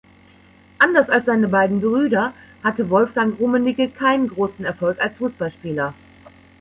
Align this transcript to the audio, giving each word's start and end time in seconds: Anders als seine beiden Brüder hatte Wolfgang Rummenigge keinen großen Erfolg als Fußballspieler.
Anders 0.79 1.11
als 1.11 1.27
seine 1.27 1.47
beiden 1.49 1.79
Brüder 1.79 2.33
hatte 2.63 2.89
Wolfgang 2.89 3.39
Rummenigge 3.39 3.87
keinen 3.87 4.29
großen 4.29 4.65
Erfolg 4.65 4.99
als 4.99 5.17
Fußballspieler. 5.19 5.93